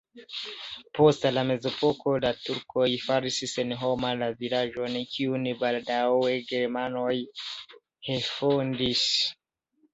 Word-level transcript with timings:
Post 0.99 1.25
la 1.33 1.43
mezepoko 1.51 2.13
la 2.25 2.31
turkoj 2.45 2.87
faris 3.03 3.37
senhoma 3.53 4.15
la 4.23 4.31
vilaĝon, 4.41 4.97
kiun 5.13 5.47
baldaŭe 5.61 6.35
germanoj 6.55 7.15
refondis. 8.11 9.09